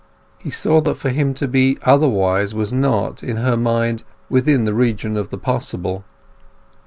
He 0.39 0.49
saw 0.49 0.81
that 0.81 0.95
for 0.97 1.09
him 1.11 1.35
to 1.35 1.47
be 1.47 1.77
otherwise 1.83 2.55
was 2.55 2.73
not, 2.73 3.21
in 3.21 3.37
her 3.37 3.55
mind, 3.55 4.01
within 4.31 4.63
the 4.63 4.73
region 4.73 5.15
of 5.15 5.29
the 5.29 5.37
possible. 5.37 6.03